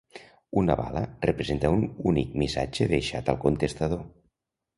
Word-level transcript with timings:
Un 0.61 0.69
bala 0.79 1.03
representa 1.29 1.71
un 1.75 1.83
únic 2.13 2.33
missatge 2.45 2.89
deixat 2.95 3.31
al 3.37 3.39
contestador. 3.45 4.03